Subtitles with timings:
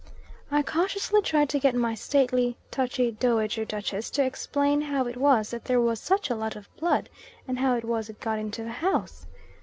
[0.49, 5.51] I cautiously tried to get my stately, touchy dowager duchess to explain how it was
[5.51, 7.07] that there was such a lot of blood,
[7.47, 9.27] and how it was it got into the house.